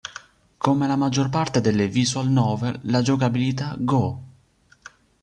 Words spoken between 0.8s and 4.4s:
la maggior parte delle visual novel, la giocabilità "Go!